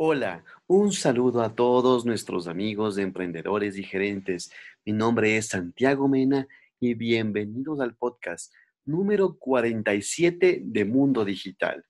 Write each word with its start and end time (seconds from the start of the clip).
Hola, 0.00 0.44
un 0.68 0.92
saludo 0.92 1.42
a 1.42 1.56
todos 1.56 2.06
nuestros 2.06 2.46
amigos 2.46 2.94
de 2.94 3.02
emprendedores 3.02 3.76
y 3.76 3.82
gerentes. 3.82 4.52
Mi 4.84 4.92
nombre 4.92 5.36
es 5.36 5.48
Santiago 5.48 6.06
Mena 6.06 6.46
y 6.78 6.94
bienvenidos 6.94 7.80
al 7.80 7.96
podcast 7.96 8.54
número 8.84 9.36
47 9.36 10.60
de 10.62 10.84
Mundo 10.84 11.24
Digital. 11.24 11.84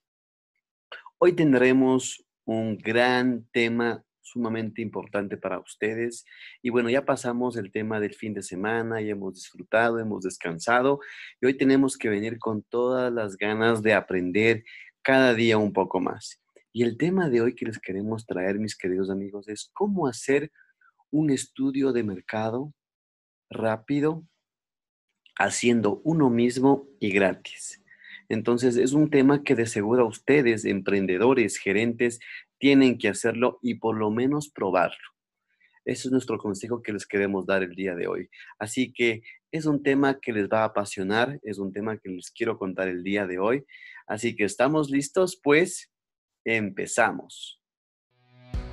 Hoy 1.18 1.34
tendremos 1.34 2.24
un 2.46 2.79
gran 2.79 3.46
tema 3.53 4.03
sumamente 4.22 4.81
importante 4.81 5.37
para 5.37 5.59
ustedes. 5.59 6.25
Y 6.63 6.71
bueno, 6.71 6.88
ya 6.88 7.04
pasamos 7.04 7.59
el 7.59 7.71
tema 7.71 8.01
del 8.01 8.15
fin 8.15 8.33
de 8.33 8.43
semana, 8.43 9.03
y 9.03 9.11
hemos 9.11 9.35
disfrutado, 9.35 9.99
hemos 9.99 10.22
descansado 10.22 11.01
y 11.43 11.47
hoy 11.47 11.59
tenemos 11.59 11.99
que 11.99 12.09
venir 12.09 12.38
con 12.38 12.63
todas 12.63 13.13
las 13.13 13.37
ganas 13.37 13.83
de 13.83 13.93
aprender 13.93 14.65
cada 15.03 15.35
día 15.35 15.59
un 15.59 15.75
poco 15.75 16.01
más. 16.01 16.41
Y 16.73 16.82
el 16.82 16.96
tema 16.96 17.28
de 17.28 17.41
hoy 17.41 17.55
que 17.55 17.66
les 17.66 17.78
queremos 17.78 18.27
traer, 18.27 18.59
mis 18.59 18.77
queridos 18.77 19.10
amigos, 19.10 19.48
es 19.48 19.70
cómo 19.73 20.06
hacer 20.06 20.52
un 21.10 21.30
estudio 21.30 21.93
de 21.93 22.02
mercado 22.02 22.74
rápido, 23.51 24.27
haciendo 25.37 26.01
uno 26.05 26.29
mismo 26.29 26.87
y 27.01 27.10
gratis. 27.10 27.83
Entonces, 28.29 28.77
es 28.77 28.93
un 28.93 29.09
tema 29.10 29.43
que 29.43 29.55
de 29.55 29.66
seguro 29.66 30.07
ustedes, 30.07 30.65
emprendedores, 30.66 31.57
gerentes, 31.57 32.20
tienen 32.59 32.98
que 32.98 33.09
hacerlo 33.09 33.59
y 33.62 33.77
por 33.77 33.96
lo 33.96 34.10
menos 34.10 34.51
probarlo. 34.51 34.98
Ese 35.87 36.09
es 36.09 36.12
nuestro 36.12 36.37
consejo 36.37 36.82
que 36.82 36.93
les 36.93 37.07
queremos 37.07 37.46
dar 37.46 37.62
el 37.62 37.74
día 37.74 37.95
de 37.95 38.09
hoy. 38.09 38.29
Así 38.59 38.93
que 38.93 39.23
es 39.51 39.65
un 39.65 39.82
tema 39.82 40.21
que 40.21 40.35
les 40.35 40.48
va 40.48 40.60
a 40.60 40.65
apasionar, 40.65 41.41
es 41.43 41.59
un 41.59 41.73
tema 41.73 41.96
que 41.96 42.10
les 42.10 42.30
quiero 42.30 42.59
contar 42.59 42.88
el 42.88 43.02
día 43.02 43.27
de 43.27 43.38
hoy. 43.38 43.65
Así 44.07 44.37
que 44.37 44.45
estamos 44.45 44.91
listos, 44.91 45.41
pues 45.43 45.91
Empezamos. 46.45 47.58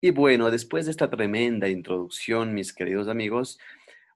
Y 0.00 0.10
bueno, 0.10 0.50
después 0.50 0.86
de 0.86 0.90
esta 0.90 1.08
tremenda 1.08 1.68
introducción, 1.68 2.52
mis 2.52 2.72
queridos 2.72 3.06
amigos, 3.06 3.60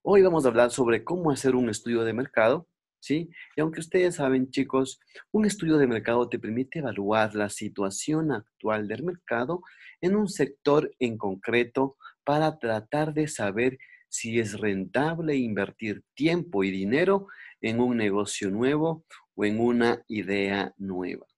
hoy 0.02 0.22
vamos 0.22 0.44
a 0.44 0.48
hablar 0.48 0.72
sobre 0.72 1.04
cómo 1.04 1.30
hacer 1.30 1.54
un 1.54 1.70
estudio 1.70 2.02
de 2.02 2.14
mercado, 2.14 2.66
¿sí? 2.98 3.30
Y 3.54 3.60
aunque 3.60 3.78
ustedes 3.78 4.16
saben, 4.16 4.50
chicos, 4.50 4.98
un 5.30 5.44
estudio 5.44 5.76
de 5.76 5.86
mercado 5.86 6.28
te 6.28 6.40
permite 6.40 6.80
evaluar 6.80 7.36
la 7.36 7.48
situación 7.48 8.32
actual 8.32 8.88
del 8.88 9.04
mercado 9.04 9.62
en 10.00 10.16
un 10.16 10.28
sector 10.28 10.92
en 10.98 11.16
concreto 11.16 11.96
para 12.24 12.58
tratar 12.58 13.14
de 13.14 13.28
saber 13.28 13.78
si 14.08 14.40
es 14.40 14.58
rentable 14.58 15.36
invertir 15.36 16.02
tiempo 16.14 16.64
y 16.64 16.72
dinero 16.72 17.28
en 17.60 17.78
un 17.78 17.98
negocio 17.98 18.50
nuevo 18.50 19.04
o 19.36 19.44
en 19.44 19.60
una 19.60 20.02
idea 20.08 20.74
nueva. 20.76 21.31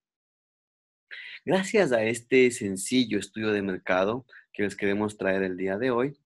Gracias 1.47 1.93
a 1.93 2.03
este 2.03 2.51
sencillo 2.51 3.19
estudio 3.19 3.53
de 3.53 3.61
mercado 3.61 4.25
que 4.55 4.63
les 4.63 4.75
queremos 4.75 5.19
traer 5.19 5.43
el 5.43 5.59
día 5.59 5.77
de 5.77 5.91
hoy, 5.91 6.19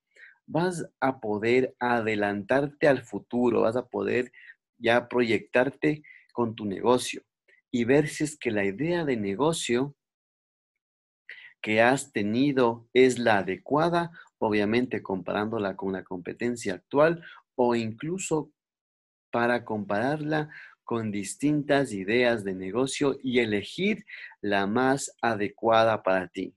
vas 0.47 0.89
a 1.01 1.19
poder 1.19 1.75
adelantarte 1.81 2.87
al 2.87 3.03
futuro, 3.03 3.63
vas 3.63 3.75
a 3.75 3.89
poder 3.89 4.31
ya 4.77 5.09
proyectarte 5.09 6.05
con 6.33 6.55
tu 6.55 6.67
negocio 6.67 7.25
y 7.73 7.83
ver 7.83 8.07
si 8.07 8.23
es 8.23 8.39
que 8.39 8.53
la 8.53 8.65
idea 8.65 9.05
de 9.05 9.17
negocio 9.17 9.97
que 11.61 11.83
has 11.83 12.13
tenido 12.13 12.89
es 12.93 13.19
la 13.19 13.39
adecuada, 13.39 14.13
obviamente 14.39 15.03
comparándola 15.03 15.75
con 15.75 15.95
la 15.95 16.05
competencia 16.05 16.75
actual 16.75 17.25
o 17.57 17.75
incluso 17.75 18.53
para 19.33 19.65
compararla 19.65 20.49
con 20.89 21.11
distintas 21.11 21.93
ideas 21.93 22.45
de 22.45 22.55
negocio 22.55 23.19
y 23.23 23.41
elegir 23.41 24.07
la 24.41 24.67
más 24.67 25.15
adecuada 25.21 26.03
para 26.03 26.29
ti. 26.29 26.55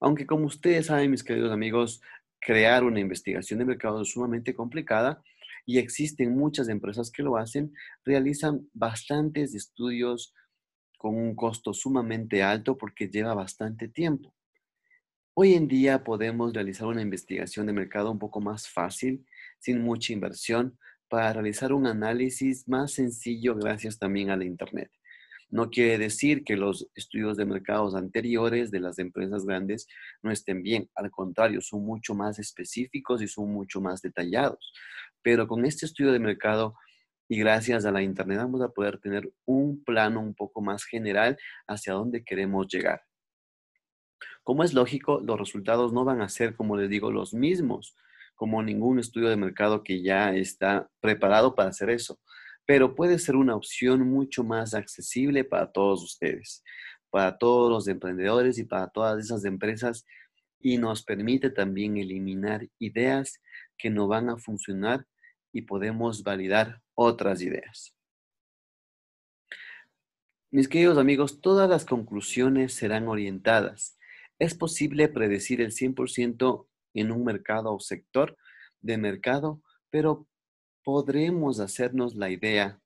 Aunque 0.00 0.26
como 0.26 0.44
ustedes 0.44 0.84
saben, 0.84 1.10
mis 1.10 1.24
queridos 1.24 1.50
amigos, 1.50 2.02
crear 2.38 2.84
una 2.84 3.00
investigación 3.00 3.58
de 3.58 3.64
mercado 3.64 4.02
es 4.02 4.10
sumamente 4.10 4.54
complicada 4.54 5.22
y 5.64 5.78
existen 5.78 6.36
muchas 6.36 6.68
empresas 6.68 7.10
que 7.10 7.22
lo 7.22 7.38
hacen, 7.38 7.72
realizan 8.04 8.68
bastantes 8.74 9.54
estudios 9.54 10.34
con 10.98 11.14
un 11.14 11.34
costo 11.34 11.72
sumamente 11.72 12.42
alto 12.42 12.76
porque 12.76 13.08
lleva 13.08 13.32
bastante 13.32 13.88
tiempo. 13.88 14.34
Hoy 15.32 15.54
en 15.54 15.68
día 15.68 16.04
podemos 16.04 16.52
realizar 16.52 16.86
una 16.86 17.00
investigación 17.00 17.64
de 17.64 17.72
mercado 17.72 18.10
un 18.10 18.18
poco 18.18 18.42
más 18.42 18.68
fácil, 18.68 19.24
sin 19.58 19.80
mucha 19.80 20.12
inversión, 20.12 20.78
para 21.14 21.32
realizar 21.32 21.72
un 21.72 21.86
análisis 21.86 22.66
más 22.66 22.94
sencillo 22.94 23.54
gracias 23.54 24.00
también 24.00 24.30
a 24.30 24.36
la 24.36 24.44
Internet. 24.44 24.90
No 25.48 25.70
quiere 25.70 25.96
decir 25.96 26.42
que 26.42 26.56
los 26.56 26.88
estudios 26.96 27.36
de 27.36 27.44
mercados 27.44 27.94
anteriores 27.94 28.72
de 28.72 28.80
las 28.80 28.98
empresas 28.98 29.46
grandes 29.46 29.86
no 30.24 30.32
estén 30.32 30.64
bien, 30.64 30.90
al 30.96 31.12
contrario, 31.12 31.60
son 31.60 31.84
mucho 31.84 32.16
más 32.16 32.40
específicos 32.40 33.22
y 33.22 33.28
son 33.28 33.52
mucho 33.52 33.80
más 33.80 34.02
detallados. 34.02 34.72
Pero 35.22 35.46
con 35.46 35.64
este 35.64 35.86
estudio 35.86 36.10
de 36.10 36.18
mercado 36.18 36.74
y 37.28 37.38
gracias 37.38 37.84
a 37.84 37.92
la 37.92 38.02
Internet 38.02 38.38
vamos 38.38 38.60
a 38.60 38.70
poder 38.70 38.98
tener 38.98 39.32
un 39.44 39.84
plano 39.84 40.18
un 40.18 40.34
poco 40.34 40.62
más 40.62 40.82
general 40.82 41.38
hacia 41.68 41.92
dónde 41.92 42.24
queremos 42.24 42.66
llegar. 42.66 43.02
Como 44.42 44.64
es 44.64 44.74
lógico, 44.74 45.20
los 45.20 45.38
resultados 45.38 45.92
no 45.92 46.04
van 46.04 46.22
a 46.22 46.28
ser, 46.28 46.56
como 46.56 46.76
les 46.76 46.90
digo, 46.90 47.12
los 47.12 47.34
mismos 47.34 47.94
como 48.44 48.62
ningún 48.62 48.98
estudio 48.98 49.30
de 49.30 49.38
mercado 49.38 49.82
que 49.82 50.02
ya 50.02 50.34
está 50.34 50.90
preparado 51.00 51.54
para 51.54 51.70
hacer 51.70 51.88
eso, 51.88 52.20
pero 52.66 52.94
puede 52.94 53.18
ser 53.18 53.36
una 53.36 53.56
opción 53.56 54.06
mucho 54.06 54.44
más 54.44 54.74
accesible 54.74 55.44
para 55.44 55.72
todos 55.72 56.02
ustedes, 56.02 56.62
para 57.08 57.38
todos 57.38 57.70
los 57.70 57.88
emprendedores 57.88 58.58
y 58.58 58.64
para 58.64 58.88
todas 58.88 59.24
esas 59.24 59.46
empresas 59.46 60.04
y 60.60 60.76
nos 60.76 61.02
permite 61.02 61.48
también 61.48 61.96
eliminar 61.96 62.68
ideas 62.78 63.40
que 63.78 63.88
no 63.88 64.08
van 64.08 64.28
a 64.28 64.36
funcionar 64.36 65.06
y 65.50 65.62
podemos 65.62 66.22
validar 66.22 66.82
otras 66.92 67.40
ideas. 67.40 67.94
Mis 70.50 70.68
queridos 70.68 70.98
amigos, 70.98 71.40
todas 71.40 71.70
las 71.70 71.86
conclusiones 71.86 72.74
serán 72.74 73.08
orientadas. 73.08 73.96
Es 74.38 74.54
posible 74.54 75.08
predecir 75.08 75.62
el 75.62 75.70
100% 75.70 76.66
en 76.94 77.12
un 77.12 77.24
mercado 77.24 77.74
o 77.74 77.80
sector 77.80 78.36
de 78.80 78.96
mercado, 78.96 79.62
pero 79.90 80.26
podremos 80.82 81.60
hacernos 81.60 82.14
la 82.14 82.30
idea. 82.30 82.80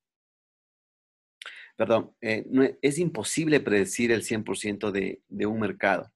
Perdón, 1.76 2.14
eh, 2.20 2.44
no, 2.50 2.64
es 2.82 2.98
imposible 2.98 3.60
predecir 3.60 4.10
el 4.10 4.22
100% 4.22 4.90
de, 4.90 5.22
de 5.28 5.46
un 5.46 5.60
mercado, 5.60 6.12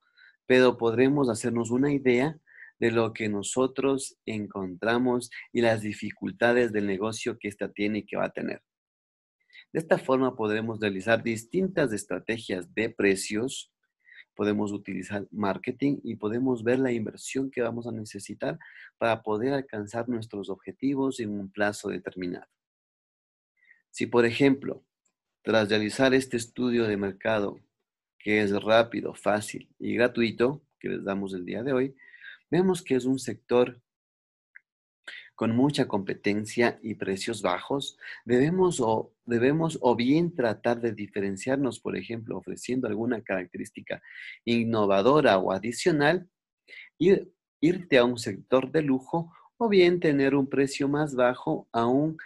pero 0.46 0.76
podremos 0.76 1.28
hacernos 1.28 1.70
una 1.70 1.92
idea 1.92 2.38
de 2.78 2.90
lo 2.90 3.12
que 3.12 3.28
nosotros 3.28 4.18
encontramos 4.26 5.30
y 5.52 5.60
las 5.60 5.82
dificultades 5.82 6.72
del 6.72 6.86
negocio 6.86 7.38
que 7.38 7.46
ésta 7.46 7.70
tiene 7.70 7.98
y 7.98 8.06
que 8.06 8.16
va 8.16 8.24
a 8.24 8.32
tener. 8.32 8.60
De 9.72 9.78
esta 9.78 9.98
forma 9.98 10.36
podremos 10.36 10.80
realizar 10.80 11.22
distintas 11.22 11.92
estrategias 11.92 12.74
de 12.74 12.90
precios, 12.90 13.71
podemos 14.34 14.72
utilizar 14.72 15.26
marketing 15.30 15.98
y 16.02 16.16
podemos 16.16 16.64
ver 16.64 16.78
la 16.78 16.92
inversión 16.92 17.50
que 17.50 17.62
vamos 17.62 17.86
a 17.86 17.92
necesitar 17.92 18.58
para 18.98 19.22
poder 19.22 19.52
alcanzar 19.52 20.08
nuestros 20.08 20.48
objetivos 20.48 21.20
en 21.20 21.38
un 21.38 21.50
plazo 21.50 21.88
determinado. 21.88 22.46
Si, 23.90 24.06
por 24.06 24.24
ejemplo, 24.24 24.84
tras 25.42 25.68
realizar 25.68 26.14
este 26.14 26.36
estudio 26.36 26.84
de 26.84 26.96
mercado, 26.96 27.60
que 28.18 28.40
es 28.40 28.52
rápido, 28.62 29.14
fácil 29.14 29.68
y 29.78 29.94
gratuito, 29.94 30.62
que 30.78 30.88
les 30.88 31.04
damos 31.04 31.34
el 31.34 31.44
día 31.44 31.62
de 31.62 31.72
hoy, 31.72 31.96
vemos 32.50 32.82
que 32.82 32.94
es 32.94 33.04
un 33.04 33.18
sector 33.18 33.80
con 35.42 35.56
mucha 35.56 35.88
competencia 35.88 36.78
y 36.84 36.94
precios 36.94 37.42
bajos, 37.42 37.98
debemos 38.24 38.80
o, 38.80 39.12
debemos 39.26 39.76
o 39.82 39.96
bien 39.96 40.36
tratar 40.36 40.80
de 40.80 40.92
diferenciarnos, 40.92 41.80
por 41.80 41.96
ejemplo, 41.96 42.38
ofreciendo 42.38 42.86
alguna 42.86 43.22
característica 43.22 44.00
innovadora 44.44 45.38
o 45.38 45.50
adicional, 45.50 46.28
y 46.96 47.10
irte 47.60 47.98
a 47.98 48.04
un 48.04 48.18
sector 48.18 48.70
de 48.70 48.82
lujo 48.82 49.32
o 49.56 49.68
bien 49.68 49.98
tener 49.98 50.36
un 50.36 50.46
precio 50.46 50.86
más 50.86 51.16
bajo 51.16 51.66
aún 51.72 52.18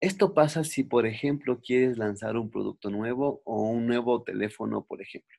Esto 0.00 0.32
pasa 0.32 0.64
si, 0.64 0.84
por 0.84 1.04
ejemplo, 1.04 1.60
quieres 1.60 1.98
lanzar 1.98 2.38
un 2.38 2.50
producto 2.50 2.88
nuevo 2.88 3.42
o 3.44 3.60
un 3.60 3.86
nuevo 3.86 4.22
teléfono, 4.22 4.86
por 4.86 5.02
ejemplo. 5.02 5.36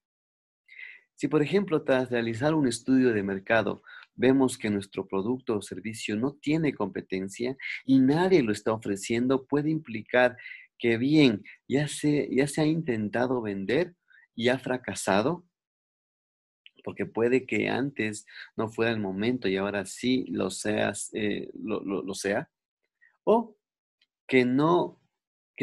Si, 1.16 1.28
por 1.28 1.42
ejemplo, 1.42 1.82
tras 1.82 2.12
realizar 2.12 2.54
un 2.54 2.68
estudio 2.68 3.14
de 3.14 3.24
mercado, 3.24 3.82
vemos 4.16 4.58
que 4.58 4.70
nuestro 4.70 5.08
producto 5.08 5.58
o 5.58 5.62
servicio 5.62 6.16
no 6.16 6.34
tiene 6.34 6.74
competencia 6.74 7.58
y 7.86 8.00
nadie 8.00 8.44
lo 8.44 8.52
está 8.52 8.74
ofreciendo, 8.74 9.46
puede 9.46 9.70
implicar 9.70 10.38
que 10.78 10.98
bien, 10.98 11.44
ya 11.68 11.88
se, 11.88 12.28
ya 12.30 12.48
se 12.48 12.62
ha 12.62 12.66
intentado 12.66 13.42
vender 13.42 13.96
y 14.36 14.50
ha 14.50 14.60
fracasado, 14.60 15.46
porque 16.84 17.06
puede 17.06 17.46
que 17.46 17.70
antes 17.70 18.26
no 18.58 18.68
fuera 18.68 18.92
el 18.92 19.00
momento 19.00 19.48
y 19.48 19.56
ahora 19.58 19.86
sí 19.86 20.26
lo, 20.28 20.50
seas, 20.50 21.10
eh, 21.14 21.50
lo, 21.54 22.14
sea, 22.14 22.50
o 23.24 23.56
que 24.28 24.46
no, 24.46 25.00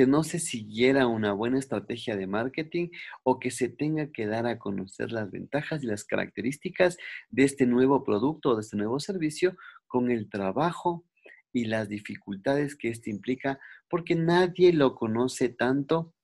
que 0.01 0.07
no 0.07 0.23
se 0.23 0.39
siguiera 0.39 1.07
una 1.07 1.35
buena 1.35 1.59
estrategia 1.59 2.17
de 2.17 2.27
marketing 2.27 2.89
o 3.23 3.39
que 3.39 3.51
se 3.51 3.69
tenga 3.69 4.11
que 4.11 4.27
dar 4.27 4.47
a 4.47 4.59
conocer 4.59 5.13
las 5.13 5.31
ventajas 5.31 5.83
y 5.83 5.87
las 5.87 6.05
características 6.05 6.97
de 7.29 7.45
este 7.45 7.67
nuevo 7.67 8.03
producto 8.03 8.49
o 8.49 8.55
de 8.55 8.63
este 8.63 8.79
nuevo 8.79 8.99
servicio 8.99 9.59
con 9.87 10.11
el 10.11 10.31
trabajo 10.31 11.05
y 11.53 11.67
las 11.67 11.91
dificultades 11.91 12.77
que 12.77 12.89
esto 12.89 13.11
implica, 13.11 13.61
porque 13.91 14.15
nadie 14.15 14.73
lo 14.73 14.95
conoce 14.95 15.51
tanto 15.51 16.15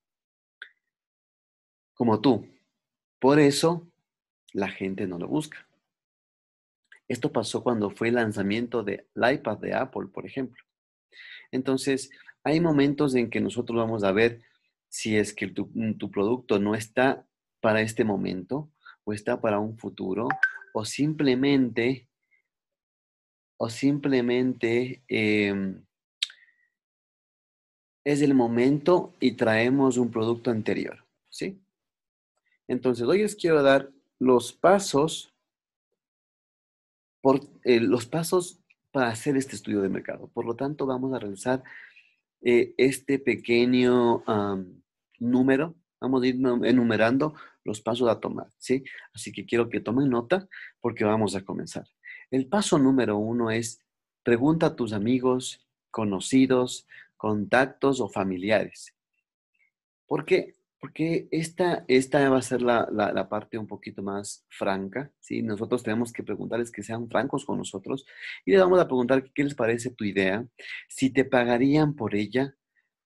como 1.92 2.22
tú. 2.22 2.48
Por 3.18 3.38
eso 3.38 3.92
la 4.54 4.70
gente 4.70 5.06
no 5.06 5.18
lo 5.18 5.28
busca. 5.28 5.68
Esto 7.08 7.30
pasó 7.30 7.62
cuando 7.62 7.90
fue 7.90 8.08
el 8.08 8.14
lanzamiento 8.14 8.82
del 8.82 9.04
iPad 9.14 9.58
de 9.58 9.74
Apple, 9.74 10.06
por 10.06 10.24
ejemplo. 10.24 10.64
Entonces, 11.50 12.10
hay 12.46 12.60
momentos 12.60 13.16
en 13.16 13.28
que 13.28 13.40
nosotros 13.40 13.76
vamos 13.76 14.04
a 14.04 14.12
ver 14.12 14.40
si 14.88 15.16
es 15.16 15.34
que 15.34 15.48
tu, 15.48 15.68
tu 15.98 16.12
producto 16.12 16.60
no 16.60 16.76
está 16.76 17.26
para 17.60 17.80
este 17.80 18.04
momento 18.04 18.70
o 19.02 19.12
está 19.12 19.40
para 19.40 19.58
un 19.58 19.76
futuro 19.76 20.28
o 20.72 20.84
simplemente 20.84 22.06
o 23.56 23.68
simplemente 23.68 25.02
em, 25.08 25.84
es 28.04 28.22
el 28.22 28.32
momento 28.32 29.12
y 29.18 29.32
traemos 29.32 29.96
un 29.96 30.12
producto 30.12 30.52
anterior, 30.52 31.04
¿sí? 31.28 31.60
Entonces, 32.68 33.08
hoy 33.08 33.22
les 33.22 33.34
quiero 33.34 33.60
dar 33.60 33.90
los 34.20 34.52
pasos, 34.52 35.34
por, 37.20 37.40
eh, 37.64 37.80
los 37.80 38.06
pasos 38.06 38.60
para 38.92 39.08
hacer 39.08 39.36
este 39.36 39.56
estudio 39.56 39.82
de 39.82 39.88
mercado. 39.88 40.28
Por 40.28 40.46
lo 40.46 40.54
tanto, 40.54 40.86
vamos 40.86 41.12
a 41.12 41.18
realizar 41.18 41.64
eh, 42.42 42.74
este 42.76 43.18
pequeño 43.18 44.24
número. 45.18 45.74
Vamos 46.00 46.22
a 46.22 46.26
ir 46.26 46.36
enumerando 46.64 47.34
los 47.64 47.80
pasos 47.80 48.08
a 48.08 48.20
tomar, 48.20 48.48
¿sí? 48.58 48.84
Así 49.12 49.32
que 49.32 49.44
quiero 49.44 49.68
que 49.68 49.80
tomen 49.80 50.10
nota 50.10 50.48
porque 50.80 51.04
vamos 51.04 51.34
a 51.34 51.44
comenzar. 51.44 51.86
El 52.30 52.46
paso 52.48 52.78
número 52.78 53.16
uno 53.16 53.50
es 53.50 53.80
pregunta 54.22 54.66
a 54.66 54.76
tus 54.76 54.92
amigos, 54.92 55.66
conocidos, 55.90 56.86
contactos 57.16 58.00
o 58.00 58.08
familiares. 58.08 58.94
¿Por 60.06 60.24
qué? 60.24 60.55
Porque 60.78 61.26
esta, 61.30 61.84
esta 61.88 62.28
va 62.28 62.38
a 62.38 62.42
ser 62.42 62.60
la, 62.60 62.86
la, 62.92 63.28
parte 63.28 63.56
un 63.56 63.66
poquito 63.66 64.02
más 64.02 64.44
franca, 64.50 65.10
¿sí? 65.20 65.42
Nosotros 65.42 65.82
tenemos 65.82 66.12
que 66.12 66.22
preguntarles 66.22 66.70
que 66.70 66.82
sean 66.82 67.08
francos 67.08 67.46
con 67.46 67.58
nosotros 67.58 68.04
y 68.44 68.52
les 68.52 68.60
vamos 68.60 68.78
a 68.78 68.86
preguntar 68.86 69.24
qué 69.32 69.44
les 69.44 69.54
parece 69.54 69.90
tu 69.90 70.04
idea, 70.04 70.46
si 70.88 71.10
te 71.10 71.24
pagarían 71.24 71.94
por 71.94 72.14
ella. 72.14 72.54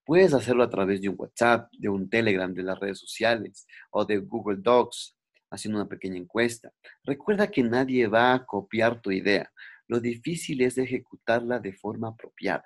Puedes 0.04 0.34
hacerlo 0.34 0.64
a 0.64 0.70
través 0.70 1.00
de 1.00 1.08
un 1.08 1.14
WhatsApp, 1.16 1.70
de 1.72 1.88
un 1.88 2.10
Telegram, 2.10 2.52
de 2.52 2.64
las 2.64 2.78
redes 2.80 2.98
sociales 2.98 3.66
o 3.90 4.04
de 4.04 4.18
Google 4.18 4.58
Docs, 4.60 5.16
haciendo 5.50 5.80
una 5.80 5.88
pequeña 5.88 6.16
encuesta. 6.16 6.72
Recuerda 7.04 7.50
que 7.50 7.62
nadie 7.62 8.08
va 8.08 8.34
a 8.34 8.44
copiar 8.46 9.00
tu 9.00 9.12
idea. 9.12 9.52
Lo 9.86 10.00
difícil 10.00 10.62
es 10.62 10.78
ejecutarla 10.78 11.60
de 11.60 11.72
forma 11.72 12.08
apropiada. 12.08 12.64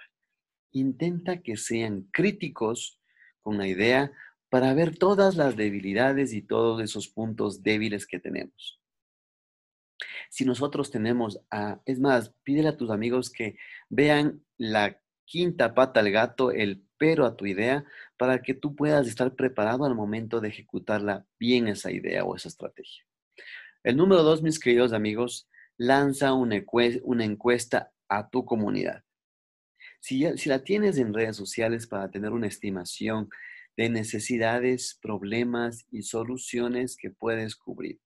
Intenta 0.72 1.42
que 1.42 1.56
sean 1.56 2.08
críticos 2.12 3.00
con 3.42 3.58
la 3.58 3.66
idea 3.66 4.10
para 4.48 4.72
ver 4.74 4.96
todas 4.96 5.36
las 5.36 5.56
debilidades 5.56 6.32
y 6.32 6.42
todos 6.42 6.82
esos 6.82 7.08
puntos 7.08 7.62
débiles 7.62 8.06
que 8.06 8.20
tenemos. 8.20 8.80
Si 10.30 10.44
nosotros 10.44 10.90
tenemos, 10.90 11.40
a, 11.50 11.80
es 11.86 12.00
más, 12.00 12.34
pídele 12.42 12.68
a 12.68 12.76
tus 12.76 12.90
amigos 12.90 13.30
que 13.30 13.56
vean 13.88 14.44
la 14.56 15.00
quinta 15.24 15.74
pata 15.74 16.00
al 16.00 16.10
gato, 16.10 16.50
el 16.50 16.84
pero 16.96 17.26
a 17.26 17.36
tu 17.36 17.46
idea, 17.46 17.84
para 18.16 18.40
que 18.40 18.54
tú 18.54 18.74
puedas 18.74 19.06
estar 19.06 19.34
preparado 19.34 19.84
al 19.84 19.94
momento 19.94 20.40
de 20.40 20.48
ejecutarla 20.48 21.26
bien 21.38 21.68
esa 21.68 21.90
idea 21.90 22.24
o 22.24 22.36
esa 22.36 22.48
estrategia. 22.48 23.04
El 23.82 23.96
número 23.96 24.22
dos, 24.22 24.42
mis 24.42 24.58
queridos 24.58 24.92
amigos, 24.92 25.48
lanza 25.76 26.32
una, 26.32 26.56
encuesta 26.56 27.92
a 28.08 28.28
tu 28.30 28.44
comunidad. 28.44 29.04
Si, 30.00 30.24
si 30.38 30.48
la 30.48 30.60
tienes 30.60 30.98
en 30.98 31.12
redes 31.12 31.36
sociales 31.36 31.86
para 31.86 32.10
tener 32.10 32.30
una 32.30 32.46
estimación 32.46 33.28
de 33.76 33.88
necesidades, 33.88 34.98
problemas 35.00 35.86
y 35.90 36.02
soluciones 36.02 36.96
que 36.96 37.10
puedes 37.10 37.56
cubrir. 37.56 38.00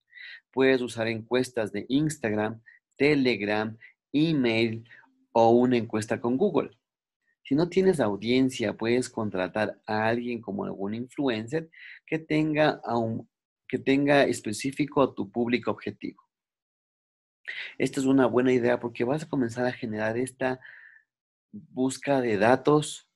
Puedes 0.50 0.80
usar 0.80 1.08
encuestas 1.08 1.72
de 1.72 1.86
Instagram, 1.88 2.60
Telegram, 2.96 3.76
email 4.12 4.84
o 5.32 5.50
una 5.50 5.76
encuesta 5.76 6.20
con 6.20 6.36
Google. 6.36 6.70
Si 7.44 7.54
no 7.54 7.68
tienes 7.68 8.00
audiencia, 8.00 8.74
puedes 8.74 9.08
contratar 9.08 9.80
a 9.86 10.06
alguien 10.06 10.40
como 10.40 10.64
algún 10.64 10.94
influencer 10.94 11.70
que 12.06 12.18
tenga, 12.18 12.82
que 13.66 13.78
tenga 13.78 14.24
específico 14.24 15.02
a 15.02 15.14
tu 15.14 15.30
público 15.30 15.70
objetivo. 15.70 16.22
Esta 17.78 18.00
es 18.00 18.06
una 18.06 18.26
buena 18.26 18.52
idea 18.52 18.78
porque 18.78 19.04
vas 19.04 19.22
a 19.22 19.28
comenzar 19.28 19.64
a 19.64 19.72
generar 19.72 20.18
esta 20.18 20.60
búsqueda 21.52 22.20
de 22.20 22.36
datos 22.36 23.07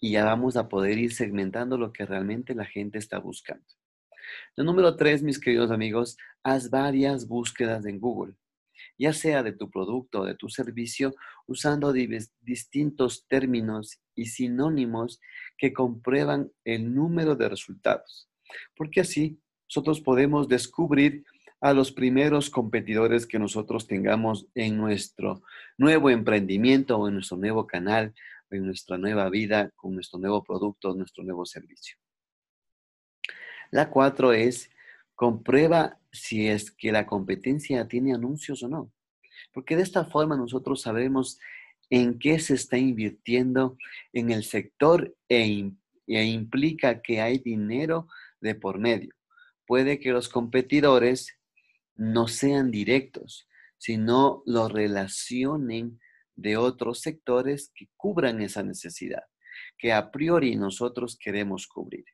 y 0.00 0.12
ya 0.12 0.24
vamos 0.24 0.56
a 0.56 0.68
poder 0.68 0.98
ir 0.98 1.12
segmentando 1.12 1.76
lo 1.76 1.92
que 1.92 2.06
realmente 2.06 2.54
la 2.54 2.64
gente 2.64 2.98
está 2.98 3.18
buscando. 3.18 3.64
El 4.56 4.64
número 4.64 4.96
tres, 4.96 5.22
mis 5.22 5.38
queridos 5.38 5.70
amigos, 5.70 6.16
haz 6.42 6.70
varias 6.70 7.28
búsquedas 7.28 7.84
en 7.86 8.00
Google, 8.00 8.34
ya 8.98 9.12
sea 9.12 9.42
de 9.42 9.52
tu 9.52 9.70
producto 9.70 10.20
o 10.20 10.24
de 10.24 10.34
tu 10.34 10.48
servicio, 10.48 11.14
usando 11.46 11.92
distintos 11.92 13.26
términos 13.26 14.00
y 14.14 14.26
sinónimos 14.26 15.20
que 15.58 15.72
comprueban 15.72 16.50
el 16.64 16.94
número 16.94 17.36
de 17.36 17.48
resultados, 17.48 18.30
porque 18.76 19.00
así 19.00 19.40
nosotros 19.68 20.00
podemos 20.00 20.48
descubrir 20.48 21.24
a 21.60 21.74
los 21.74 21.92
primeros 21.92 22.48
competidores 22.48 23.26
que 23.26 23.38
nosotros 23.38 23.86
tengamos 23.86 24.46
en 24.54 24.78
nuestro 24.78 25.42
nuevo 25.76 26.08
emprendimiento 26.08 26.96
o 26.96 27.08
en 27.08 27.14
nuestro 27.14 27.36
nuevo 27.36 27.66
canal 27.66 28.14
en 28.50 28.66
nuestra 28.66 28.98
nueva 28.98 29.28
vida, 29.30 29.70
con 29.76 29.94
nuestro 29.94 30.18
nuevo 30.18 30.42
producto, 30.42 30.94
nuestro 30.94 31.24
nuevo 31.24 31.46
servicio. 31.46 31.96
La 33.70 33.90
cuatro 33.90 34.32
es, 34.32 34.70
comprueba 35.14 35.98
si 36.12 36.48
es 36.48 36.70
que 36.70 36.92
la 36.92 37.06
competencia 37.06 37.86
tiene 37.86 38.14
anuncios 38.14 38.62
o 38.62 38.68
no. 38.68 38.92
Porque 39.52 39.76
de 39.76 39.82
esta 39.82 40.04
forma 40.04 40.36
nosotros 40.36 40.82
sabemos 40.82 41.38
en 41.88 42.18
qué 42.18 42.38
se 42.38 42.54
está 42.54 42.78
invirtiendo 42.78 43.76
en 44.12 44.30
el 44.30 44.44
sector 44.44 45.14
e, 45.28 45.72
e 46.06 46.24
implica 46.24 47.02
que 47.02 47.20
hay 47.20 47.38
dinero 47.38 48.08
de 48.40 48.54
por 48.54 48.78
medio. 48.78 49.14
Puede 49.66 50.00
que 50.00 50.12
los 50.12 50.28
competidores 50.28 51.38
no 51.94 52.28
sean 52.28 52.70
directos, 52.70 53.48
sino 53.76 54.42
lo 54.46 54.68
relacionen 54.68 56.00
de 56.36 56.56
otros 56.56 57.00
sectores 57.00 57.72
que 57.74 57.88
cubran 57.96 58.40
esa 58.40 58.62
necesidad, 58.62 59.24
que 59.78 59.92
a 59.92 60.10
priori 60.10 60.56
nosotros 60.56 61.18
queremos 61.18 61.66
cubrir. 61.66 62.04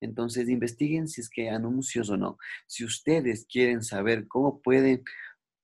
Entonces, 0.00 0.48
investiguen 0.48 1.08
si 1.08 1.20
es 1.20 1.28
que 1.28 1.50
anuncios 1.50 2.10
o 2.10 2.16
no. 2.16 2.38
Si 2.66 2.84
ustedes 2.84 3.46
quieren 3.46 3.82
saber 3.82 4.26
cómo 4.26 4.60
pueden 4.62 5.04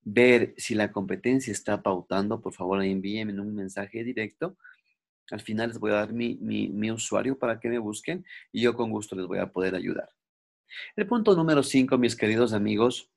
ver 0.03 0.55
si 0.57 0.75
la 0.75 0.93
competencia 0.93 1.53
está 1.53 1.83
pautando, 1.83 2.41
por 2.41 2.53
favor 2.53 2.83
envíenme 2.83 3.41
un 3.41 3.55
mensaje 3.55 4.05
directo. 4.05 4.57
Al 5.31 5.41
final 5.41 5.69
les 5.69 5.79
voy 5.79 5.93
a 5.93 5.95
dar 5.95 6.13
mi, 6.13 6.37
mi 6.37 6.91
usuario 6.91 7.39
para 7.39 7.59
que 7.59 7.69
me 7.69 7.79
busquen 7.79 8.25
y 8.53 8.63
yo 8.63 8.75
con 8.75 8.91
gusto 8.91 9.17
les 9.17 9.27
voy 9.27 9.39
a 9.39 9.51
poder 9.51 9.75
ayudar. 9.75 10.11
El 10.97 11.07
punto 11.07 11.35
número 11.37 11.63
cinco, 11.63 11.99
mis 11.99 12.17
queridos 12.17 12.53
amigos, 12.53 13.11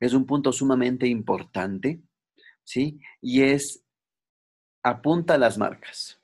es 0.00 0.12
un 0.12 0.26
punto 0.26 0.52
sumamente 0.52 1.06
importante 1.06 2.00
¿sí? 2.66 3.00
Y 3.22 3.42
es 3.42 3.82
apunta 4.82 5.34
a 5.34 5.38
las 5.38 5.56
marcas. 5.56 6.20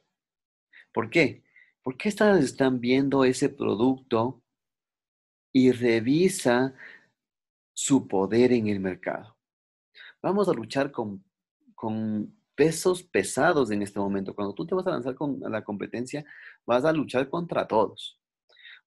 ¿Por 0.93 1.09
qué? 1.09 1.43
Porque 1.83 2.09
estas 2.09 2.45
están 2.45 2.81
viendo 2.81 3.25
ese 3.25 3.49
producto 3.49 4.43
y 5.53 5.73
revisa 5.73 6.75
su 7.73 8.07
poder 8.07 8.53
en 8.53 8.69
el 8.69 8.81
mercado. 8.81 9.37
Vamos 10.21 10.49
a 10.49 10.53
luchar 10.53 10.93
con, 10.93 11.25
con 11.75 12.37
pesos 12.55 13.03
pesados 13.03 13.71
en 13.71 13.83
este 13.83 13.99
momento. 13.99 14.35
Cuando 14.35 14.55
tú 14.55 14.67
te 14.67 14.75
vas 14.75 14.87
a 14.87 14.91
lanzar 14.91 15.15
con 15.15 15.41
la 15.41 15.65
competencia, 15.65 16.25
vas 16.65 16.85
a 16.85 16.93
luchar 16.93 17.29
contra 17.29 17.67
todos. 17.67 18.21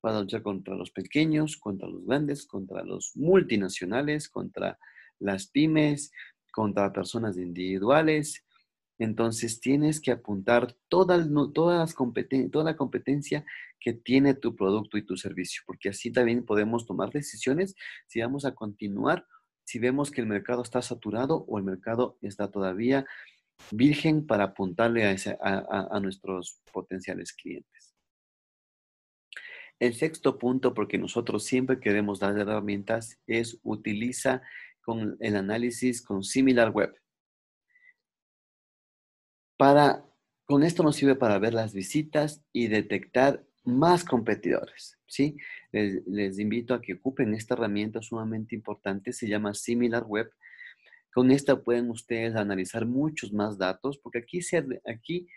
Vas 0.02 0.16
a 0.16 0.22
luchar 0.22 0.44
contra 0.44 0.76
los 0.76 0.92
pequeños, 0.92 1.58
contra 1.58 1.88
los 1.88 2.06
grandes, 2.06 2.46
contra 2.46 2.84
los 2.84 3.12
multinacionales, 3.16 4.30
contra 4.30 4.78
las 5.20 5.48
pymes, 5.48 6.12
contra 6.56 6.94
personas 6.94 7.38
individuales. 7.38 8.46
Entonces 8.98 9.60
tienes 9.60 10.00
que 10.00 10.12
apuntar 10.12 10.74
toda, 10.88 11.18
todas 11.54 11.80
las 11.80 11.96
toda 12.50 12.64
la 12.64 12.78
competencia 12.78 13.46
que 13.78 13.92
tiene 13.92 14.36
tu 14.36 14.56
producto 14.56 14.98
y 14.98 15.06
tu 15.06 15.18
servicio, 15.18 15.64
porque 15.68 15.90
así 15.90 16.14
también 16.14 16.46
podemos 16.46 16.86
tomar 16.86 17.12
decisiones 17.12 17.76
si 18.08 18.22
vamos 18.22 18.46
a 18.46 18.56
continuar, 18.56 19.28
si 19.66 19.80
vemos 19.80 20.12
que 20.12 20.22
el 20.22 20.28
mercado 20.28 20.62
está 20.62 20.82
saturado 20.82 21.44
o 21.50 21.58
el 21.58 21.66
mercado 21.66 22.18
está 22.22 22.50
todavía 22.50 23.06
virgen 23.72 24.26
para 24.26 24.46
apuntarle 24.46 25.04
a, 25.06 25.88
a 25.92 26.00
nuestros 26.00 26.62
potenciales 26.72 27.34
clientes. 27.34 27.94
El 29.78 29.94
sexto 29.94 30.38
punto, 30.38 30.74
porque 30.74 30.98
nosotros 30.98 31.44
siempre 31.44 31.82
queremos 31.82 32.20
dar 32.20 32.38
herramientas, 32.38 33.20
es 33.28 33.60
utiliza 33.62 34.42
con 34.86 35.18
el 35.20 35.36
análisis 35.36 36.04
con 36.04 36.24
Similar 36.24 36.70
Web. 36.70 36.96
Para, 39.58 40.06
con 40.46 40.64
esto 40.64 40.84
nos 40.84 40.96
sirve 40.96 41.16
para 41.16 41.40
ver 41.40 41.56
las 41.56 41.74
visitas 41.74 42.44
y 42.54 42.68
detectar 42.68 43.44
más 43.64 44.04
competidores. 44.04 45.00
¿sí? 45.08 45.38
Les, 45.72 46.38
invito 46.38 46.76
a 46.76 46.82
que 46.82 46.94
ocupen 46.94 47.34
esta 47.34 47.56
herramienta 47.56 48.02
sumamente 48.02 48.54
importante, 48.54 49.12
se 49.12 49.28
llama 49.28 49.56
Similar 49.56 50.04
Web. 50.04 50.32
Con 51.12 51.32
esta 51.32 51.60
pueden 51.62 51.90
ustedes 51.90 52.36
analizar 52.36 52.86
muchos 52.86 53.34
más 53.34 53.58
datos, 53.58 53.98
porque 53.98 54.20
aquí, 54.20 54.40
aquí 54.86 55.28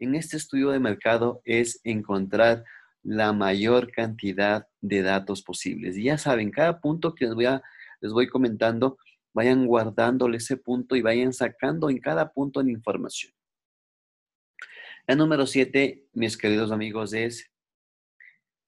en 0.00 0.16
este 0.16 0.36
estudio 0.36 0.70
de 0.70 0.80
mercado 0.80 1.40
es 1.44 1.80
encontrar 1.84 2.64
la 3.02 3.32
mayor 3.32 3.90
cantidad 3.90 4.66
de 4.82 5.00
datos 5.02 5.42
posibles. 5.42 5.96
Y 5.96 6.04
ya 6.04 6.18
saben, 6.18 6.50
cada 6.50 6.80
punto 6.80 7.14
que 7.14 7.24
les 7.24 7.34
voy, 7.34 7.46
a, 7.46 7.62
les 8.00 8.12
voy 8.12 8.28
comentando, 8.28 8.98
vayan 9.32 9.66
guardándole 9.66 10.38
ese 10.38 10.56
punto 10.56 10.96
y 10.96 11.02
vayan 11.02 11.32
sacando 11.32 11.90
en 11.90 11.98
cada 11.98 12.32
punto 12.32 12.62
la 12.62 12.70
información. 12.70 13.32
La 15.06 15.14
número 15.14 15.46
siete, 15.46 16.06
mis 16.12 16.36
queridos 16.36 16.70
amigos, 16.70 17.12
es 17.12 17.50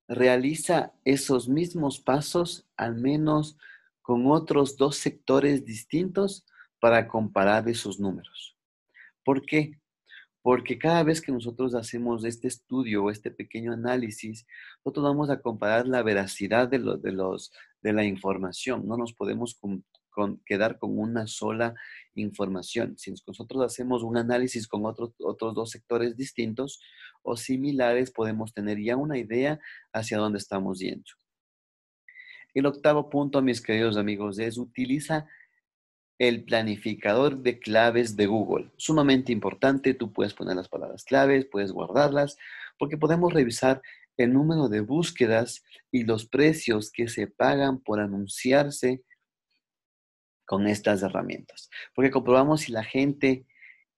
realiza 0.09 0.93
esos 1.05 1.49
mismos 1.49 2.01
pasos 2.01 2.67
al 2.77 2.97
menos 2.97 3.57
con 4.03 4.27
otros 4.27 4.77
dos 4.77 4.97
sectores 4.97 5.65
distintos 5.65 6.45
para 6.81 7.07
comparar 7.07 7.69
esos 7.69 8.01
números. 8.01 8.57
¿Por 9.25 9.47
qué? 9.47 9.79
Porque 10.43 10.79
cada 10.79 11.05
vez 11.05 11.21
que 11.21 11.31
nosotros 11.31 11.75
hacemos 11.75 12.25
este 12.25 12.49
estudio 12.49 13.05
o 13.05 13.11
este 13.11 13.31
pequeño 13.31 13.73
análisis, 13.73 14.47
nosotros 14.85 15.05
vamos 15.05 15.31
a 15.31 15.41
comparar 15.41 15.87
la 15.87 16.03
veracidad 16.03 16.67
de, 16.67 16.79
de, 16.79 17.13
los, 17.13 17.53
de 17.83 17.93
la 17.93 18.05
información. 18.05 18.87
No 18.87 18.97
nos 18.97 19.13
podemos 19.13 19.59
quedar 20.45 20.79
con 20.79 20.99
una 20.99 21.27
sola 21.27 21.75
información. 22.15 22.99
Si 22.99 23.13
nosotros 23.27 23.65
hacemos 23.65 24.03
un 24.03 24.17
análisis 24.17 24.67
con 24.67 24.85
otros, 24.85 25.13
otros 25.19 25.55
dos 25.55 25.71
sectores 25.71 26.17
distintos 26.17 26.81
o 27.23 27.37
similares, 27.37 28.11
podemos 28.11 28.53
tener 28.53 28.79
ya 28.81 28.97
una 28.97 29.19
idea 29.19 29.61
hacia 29.93 30.19
dónde 30.19 30.39
estamos 30.39 30.79
yendo. 30.79 31.11
El 32.53 32.67
octavo 32.67 33.09
punto, 33.09 33.41
mis 33.43 33.61
queridos 33.61 33.97
amigos, 33.97 34.39
es 34.39 34.59
utiliza 34.59 35.29
el 36.19 36.45
planificador 36.45 37.39
de 37.39 37.59
claves 37.59 38.17
de 38.17 38.27
Google. 38.27 38.71
Sumamente 38.77 39.33
importante, 39.33 39.95
tú 39.95 40.13
puedes 40.13 40.35
poner 40.35 40.57
las 40.57 40.69
palabras 40.69 41.05
claves, 41.05 41.47
puedes 41.47 41.73
guardarlas, 41.73 42.37
porque 42.79 42.99
podemos 42.99 43.33
revisar 43.33 43.81
el 44.23 44.33
número 44.33 44.69
de 44.69 44.81
búsquedas 44.81 45.62
y 45.91 46.05
los 46.05 46.27
precios 46.27 46.91
que 46.91 47.09
se 47.09 47.27
pagan 47.27 47.81
por 47.81 48.00
anunciarse 48.00 49.03
con 50.45 50.67
estas 50.67 51.03
herramientas. 51.03 51.71
Porque 51.95 52.11
comprobamos 52.11 52.62
si 52.62 52.73
la 52.73 52.85
gente 52.85 53.47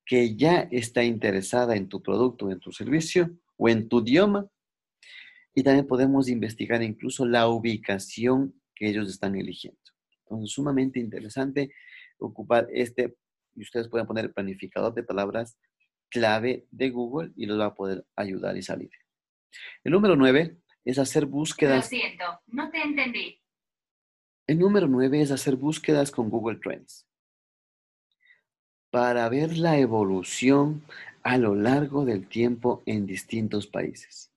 que 0.05 0.37
ya 0.37 0.69
está 0.71 1.03
interesada 1.03 1.77
en 1.77 1.89
tu 1.89 2.03
producto, 2.03 2.51
en 2.51 2.61
tu 2.61 2.73
servicio 2.73 3.31
o 3.57 3.69
en 3.69 3.89
tu 3.89 4.01
idioma, 4.01 4.49
y 5.55 5.63
también 5.63 5.87
podemos 5.87 6.29
investigar 6.29 6.83
incluso 6.83 7.27
la 7.27 7.49
ubicación 7.49 8.55
que 8.75 8.89
ellos 8.89 9.09
están 9.09 9.37
eligiendo. 9.37 9.81
Entonces, 10.25 10.53
sumamente 10.53 10.99
interesante 10.99 11.73
ocupar 12.19 12.69
este, 12.73 13.17
y 13.55 13.63
ustedes 13.63 13.89
pueden 13.89 14.07
poner 14.07 14.27
el 14.27 14.33
planificador 14.33 14.95
de 14.95 15.03
palabras 15.03 15.59
clave 16.09 16.67
de 16.71 16.91
Google 16.91 17.33
y 17.37 17.47
los 17.47 17.59
va 17.59 17.67
a 17.67 17.75
poder 17.75 18.05
ayudar 18.17 18.57
y 18.57 18.63
salir. 18.63 18.91
El 19.85 19.93
número 19.93 20.17
nueve 20.17 20.59
es 20.85 20.99
hacer 20.99 21.27
búsquedas. 21.27 21.85
Lo 21.85 21.99
siento, 21.99 22.25
no 22.47 22.71
te 22.71 22.83
entendí. 22.83 23.41
El 24.47 24.59
número 24.59 24.89
nueve 24.89 25.21
es 25.21 25.31
hacer 25.31 25.57
búsquedas 25.57 26.11
con 26.11 26.29
Google 26.29 26.59
Trends 26.59 27.07
para 28.93 29.27
ver 29.31 29.57
la 29.57 29.79
evolución 29.79 30.85
a 31.23 31.39
lo 31.39 31.55
largo 31.55 32.05
del 32.05 32.29
tiempo 32.29 32.83
en 32.85 33.07
distintos 33.07 33.67
países. 33.67 34.31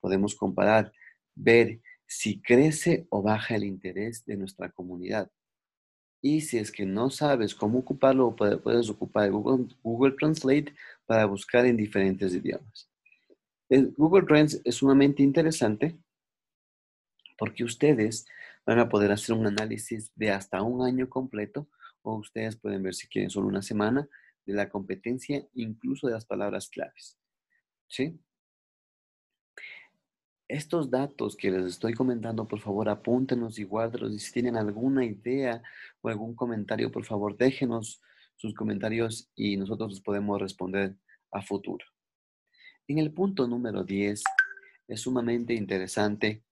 Podemos 0.00 0.34
comparar, 0.34 0.92
ver 1.36 1.80
si 2.04 2.42
crece 2.42 3.06
o 3.10 3.22
baja 3.22 3.54
el 3.54 3.62
interés 3.62 4.24
de 4.26 4.36
nuestra 4.36 4.70
comunidad. 4.70 5.30
Y 6.20 6.40
si 6.40 6.58
es 6.58 6.72
que 6.72 6.84
no 6.84 7.10
sabes 7.10 7.54
cómo 7.54 7.78
ocuparlo, 7.78 8.34
puedes 8.34 8.90
ocupar 8.90 9.30
Google, 9.30 9.68
Google 9.82 10.16
Translate 10.18 10.74
para 11.06 11.24
buscar 11.26 11.64
en 11.64 11.76
diferentes 11.76 12.34
idiomas. 12.34 12.91
Google 13.96 14.26
Trends 14.26 14.60
es 14.64 14.74
sumamente 14.74 15.22
interesante 15.22 15.96
porque 17.38 17.64
ustedes 17.64 18.26
van 18.66 18.78
a 18.78 18.88
poder 18.88 19.10
hacer 19.12 19.34
un 19.34 19.46
análisis 19.46 20.12
de 20.14 20.30
hasta 20.30 20.62
un 20.62 20.86
año 20.86 21.08
completo 21.08 21.68
o 22.02 22.16
ustedes 22.16 22.56
pueden 22.56 22.82
ver 22.82 22.94
si 22.94 23.08
quieren 23.08 23.30
solo 23.30 23.48
una 23.48 23.62
semana 23.62 24.08
de 24.44 24.52
la 24.52 24.68
competencia, 24.68 25.46
incluso 25.54 26.06
de 26.06 26.14
las 26.14 26.26
palabras 26.26 26.68
claves. 26.68 27.16
¿Sí? 27.88 28.20
Estos 30.48 30.90
datos 30.90 31.34
que 31.34 31.50
les 31.50 31.64
estoy 31.64 31.94
comentando, 31.94 32.46
por 32.46 32.60
favor, 32.60 32.88
apúntenos 32.88 33.58
y 33.58 33.64
guárdelos. 33.64 34.12
Y 34.12 34.18
si 34.18 34.32
tienen 34.32 34.56
alguna 34.56 35.04
idea 35.04 35.62
o 36.02 36.08
algún 36.08 36.34
comentario, 36.34 36.92
por 36.92 37.04
favor, 37.04 37.36
déjenos 37.38 38.02
sus 38.36 38.52
comentarios 38.52 39.30
y 39.34 39.56
nosotros 39.56 39.90
los 39.90 40.00
podemos 40.02 40.40
responder 40.40 40.96
a 41.30 41.40
futuro. 41.40 41.86
En 42.88 42.98
el 42.98 43.12
punto 43.12 43.46
número 43.46 43.84
10, 43.84 44.22
es 44.88 45.00
sumamente 45.00 45.54
interesante 45.54 46.42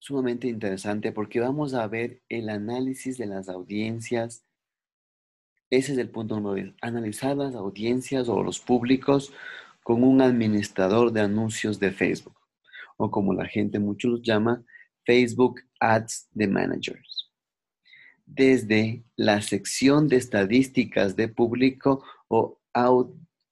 sumamente 0.00 0.48
interesante 0.48 1.12
porque 1.12 1.40
vamos 1.40 1.74
a 1.74 1.86
ver 1.86 2.22
el 2.28 2.48
análisis 2.48 3.18
de 3.18 3.26
las 3.26 3.48
audiencias. 3.48 4.44
Ese 5.70 5.92
es 5.92 5.98
el 5.98 6.08
punto 6.08 6.36
número 6.36 6.54
10. 6.54 6.74
Analizar 6.80 7.36
las 7.36 7.54
audiencias 7.54 8.28
o 8.28 8.42
los 8.42 8.58
públicos 8.58 9.32
con 9.84 10.02
un 10.02 10.20
administrador 10.22 11.12
de 11.12 11.20
anuncios 11.20 11.78
de 11.78 11.92
Facebook 11.92 12.36
o 12.96 13.10
como 13.10 13.32
la 13.32 13.46
gente 13.46 13.78
mucho 13.78 14.08
los 14.08 14.22
llama, 14.22 14.64
Facebook 15.04 15.60
Ads 15.78 16.28
de 16.32 16.48
Managers. 16.48 17.30
Desde 18.26 19.04
la 19.16 19.40
sección 19.42 20.08
de 20.08 20.16
estadísticas 20.16 21.16
de 21.16 21.28
público 21.28 22.04
o 22.28 22.60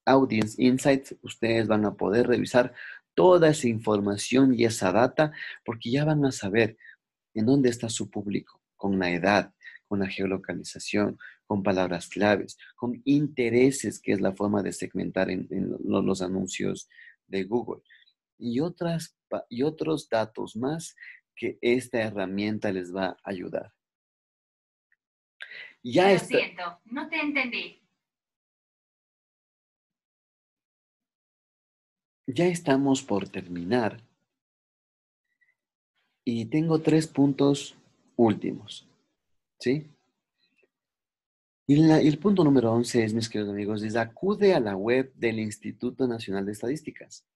Audience 0.08 0.62
Insights, 0.62 1.16
ustedes 1.22 1.66
van 1.66 1.84
a 1.84 1.94
poder 1.94 2.26
revisar 2.26 2.72
toda 3.14 3.50
esa 3.50 3.68
información 3.68 4.54
y 4.54 4.64
esa 4.64 4.92
data, 4.92 5.32
porque 5.64 5.90
ya 5.90 6.04
van 6.04 6.24
a 6.24 6.32
saber 6.32 6.76
en 7.34 7.46
dónde 7.46 7.68
está 7.68 7.88
su 7.88 8.10
público, 8.10 8.62
con 8.76 8.98
la 8.98 9.10
edad, 9.10 9.52
con 9.86 10.00
la 10.00 10.06
geolocalización, 10.06 11.18
con 11.46 11.62
palabras 11.62 12.08
claves, 12.08 12.58
con 12.76 13.00
intereses, 13.04 14.00
que 14.00 14.12
es 14.12 14.20
la 14.20 14.34
forma 14.34 14.62
de 14.62 14.72
segmentar 14.72 15.30
en, 15.30 15.48
los, 15.84 16.22
anuncios 16.22 16.88
de 17.26 17.44
Google, 17.44 17.82
y, 18.38 18.60
otras, 18.60 19.16
y 19.48 19.62
otros 19.62 20.08
datos 20.08 20.54
más 20.56 20.94
que 21.34 21.58
esta 21.60 22.00
herramienta 22.00 22.70
les 22.70 22.94
va 22.94 23.06
a 23.06 23.16
ayudar. 23.24 23.72
Ya 25.82 26.12
Lo 26.12 26.18
siento, 26.18 26.80
no 26.84 27.08
te 27.08 27.16
entendí. 27.16 27.82
Ya 32.28 32.46
estamos 32.46 33.02
por 33.02 33.28
terminar 33.28 34.02
y 36.24 36.44
tengo 36.46 36.80
tres 36.80 37.06
puntos 37.06 37.74
últimos. 38.16 38.86
¿Sí? 39.58 39.86
Y, 41.66 41.90
el 41.90 42.18
punto 42.18 42.44
número 42.44 42.72
11 42.72 43.04
es, 43.04 43.14
mis 43.14 43.28
queridos 43.28 43.52
amigos, 43.52 43.82
es 43.82 43.96
acude 43.96 44.54
a 44.54 44.60
la 44.60 44.76
web 44.76 45.12
del 45.14 45.38
Instituto 45.38 46.06
Nacional 46.06 46.46
de 46.46 46.52
Estadísticas, 46.52 47.26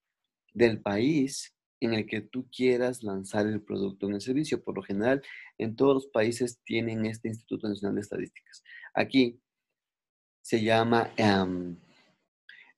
del 0.53 0.81
país 0.81 1.55
en 1.81 1.95
el 1.95 2.07
que 2.07 2.21
tú 2.21 2.49
quieras 2.51 3.03
lanzar 3.03 3.47
el 3.47 3.61
producto 3.63 4.07
en 4.07 4.15
el 4.15 4.21
servicio. 4.21 4.63
Por 4.63 4.77
lo 4.77 4.83
general, 4.83 5.23
en 5.59 5.75
todos 5.75 5.95
los 5.95 6.07
países 6.07 6.61
tienen 6.65 7.07
este 7.07 7.29
Instituto 7.29 7.69
Nacional 7.69 7.97
de 7.97 8.03
Estadísticas. 8.03 8.63
Aquí 8.95 9.41
se 10.43 10.63
llama, 10.63 11.11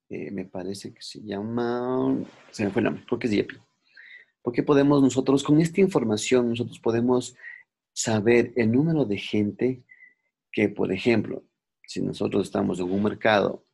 eh, 0.09 0.31
me 0.31 0.45
parece 0.45 0.93
que 0.93 1.01
se 1.01 1.21
llama, 1.21 2.15
se 2.51 2.65
me 2.65 2.71
fue 2.71 2.81
el 2.81 2.85
nombre, 2.85 3.03
creo 3.07 3.19
es 3.21 3.33
IEPI. 3.33 3.57
Porque 4.41 4.63
podemos 4.63 5.01
nosotros, 5.01 5.43
con 5.43 5.59
esta 5.59 5.81
información, 5.81 6.49
nosotros 6.49 6.79
podemos 6.79 7.35
saber 7.93 8.53
el 8.55 8.71
número 8.71 9.05
de 9.05 9.17
gente 9.17 9.83
que, 10.51 10.69
por 10.69 10.91
ejemplo, 10.91 11.43
si 11.87 12.01
nosotros 12.01 12.45
estamos 12.45 12.79
en 12.79 12.91
un 12.91 13.03
mercado 13.03 13.65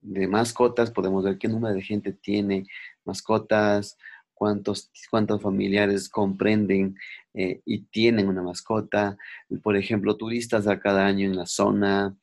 de 0.00 0.28
mascotas, 0.28 0.90
podemos 0.90 1.24
ver 1.24 1.38
qué 1.38 1.48
número 1.48 1.74
de 1.74 1.82
gente 1.82 2.12
tiene 2.12 2.66
mascotas, 3.04 3.98
cuántos, 4.40 4.90
cuántos 5.10 5.42
familiares 5.42 6.08
comprenden 6.08 6.96
eh, 7.34 7.60
y 7.64 7.82
tienen 7.86 8.28
una 8.28 8.42
mascota, 8.42 9.18
por 9.62 9.76
ejemplo, 9.76 10.16
turistas 10.16 10.66
a 10.66 10.80
cada 10.80 11.04
año 11.06 11.26
en 11.26 11.36
la 11.36 11.46
zona, 11.46 12.16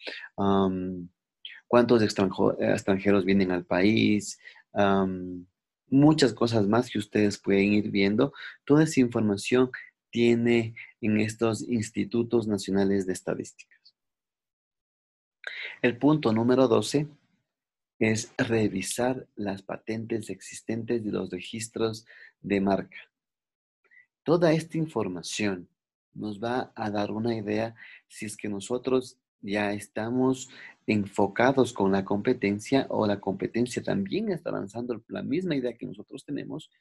cuántos 1.68 2.02
extranjeros 2.02 3.26
vienen 3.26 3.52
al 3.52 3.66
país, 3.66 4.40
muchas 5.90 6.34
cosas 6.34 6.68
más 6.68 6.90
que 6.90 7.00
ustedes 7.00 7.38
pueden 7.38 7.74
ir 7.74 7.92
viendo. 7.92 8.34
Toda 8.66 8.84
esa 8.84 9.00
información 9.00 9.72
tiene 10.10 10.76
en 11.02 11.20
estos 11.20 11.62
institutos 11.62 12.48
nacionales 12.48 13.06
de 13.06 13.14
estadísticas. 13.14 13.96
El 15.82 15.98
punto 15.98 16.34
número 16.34 16.68
12 16.68 17.08
es 18.00 18.34
revisar 18.38 19.28
las 19.36 19.62
patentes 19.62 20.30
existentes 20.30 21.04
de 21.04 21.12
los 21.12 21.30
registros 21.30 22.06
de 22.42 22.62
marca. 22.62 22.98
Toda 24.24 24.54
esta 24.54 24.78
información 24.78 25.68
nos 26.14 26.40
va 26.42 26.72
a 26.76 26.90
dar 26.90 27.12
una 27.12 27.36
idea 27.36 27.76
si 28.08 28.26
es 28.26 28.38
que 28.38 28.50
nosotros 28.50 29.18
ya 29.42 29.72
estamos 29.74 30.50
enfocados 30.88 31.74
con 31.74 31.92
la 31.92 32.06
competencia 32.06 32.88
o 32.90 33.06
la 33.06 33.20
competencia 33.20 33.84
también 33.84 34.32
está 34.32 34.52
lanzando 34.52 35.04
la 35.10 35.22
misma 35.22 35.56
idea 35.56 35.78
que 35.78 35.86
nosotros 35.86 36.24
tenemos 36.26 36.72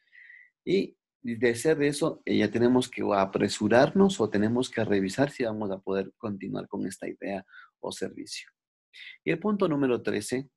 y 0.65 0.97
de 1.23 1.55
ser 1.57 1.83
eso 1.83 2.23
eh, 2.25 2.37
ya 2.37 2.49
tenemos 2.51 2.89
que 2.89 3.03
apresurarnos 3.13 4.21
o 4.21 4.31
tenemos 4.31 4.71
que 4.71 4.85
revisar 4.85 5.31
si 5.31 5.43
vamos 5.43 5.73
a 5.73 5.79
poder 5.79 6.13
continuar 6.17 6.69
con 6.69 6.87
esta 6.87 7.09
idea 7.09 7.45
o 7.81 7.91
servicio. 7.91 8.49
Y 9.25 9.33
el 9.33 9.41
punto 9.41 9.69
número 9.69 10.01
13 10.01 10.49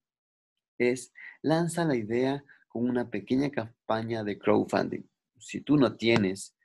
es 0.77 1.11
lanza 1.41 1.85
la 1.85 1.95
idea 1.95 2.43
con 2.67 2.87
una 2.87 3.09
pequeña 3.09 3.49
campaña 3.49 4.23
de 4.23 4.37
crowdfunding. 4.37 5.03
Si 5.39 5.61
tú 5.61 5.75
no 5.75 5.95
tienes 5.97 6.55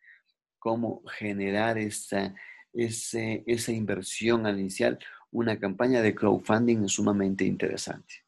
cómo 0.59 1.03
generar 1.07 1.79
esa, 1.79 2.35
esa 2.75 3.73
inversión 3.73 4.47
inicial, 4.47 4.99
una 5.35 5.59
campaña 5.59 6.01
de 6.01 6.15
crowdfunding 6.15 6.89
sumamente 6.89 7.45
interesante. 7.45 8.25